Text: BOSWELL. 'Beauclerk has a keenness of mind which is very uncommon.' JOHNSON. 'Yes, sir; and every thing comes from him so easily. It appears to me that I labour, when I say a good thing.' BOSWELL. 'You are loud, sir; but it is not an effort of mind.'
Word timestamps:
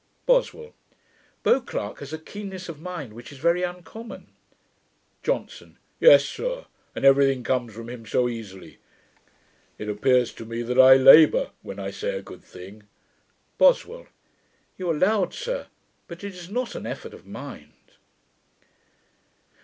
BOSWELL. 0.25 0.73
'Beauclerk 1.43 1.99
has 1.99 2.11
a 2.11 2.17
keenness 2.17 2.67
of 2.67 2.81
mind 2.81 3.13
which 3.13 3.31
is 3.31 3.37
very 3.37 3.61
uncommon.' 3.61 4.33
JOHNSON. 5.21 5.77
'Yes, 5.99 6.25
sir; 6.25 6.65
and 6.95 7.05
every 7.05 7.27
thing 7.27 7.43
comes 7.43 7.71
from 7.75 7.87
him 7.87 8.07
so 8.07 8.27
easily. 8.27 8.79
It 9.77 9.89
appears 9.89 10.33
to 10.33 10.43
me 10.45 10.63
that 10.63 10.79
I 10.79 10.95
labour, 10.95 11.51
when 11.61 11.77
I 11.77 11.91
say 11.91 12.15
a 12.17 12.23
good 12.23 12.43
thing.' 12.43 12.87
BOSWELL. 13.59 14.07
'You 14.75 14.89
are 14.89 14.97
loud, 14.97 15.35
sir; 15.35 15.67
but 16.07 16.23
it 16.23 16.33
is 16.33 16.49
not 16.49 16.73
an 16.73 16.87
effort 16.87 17.13
of 17.13 17.27
mind.' 17.27 17.91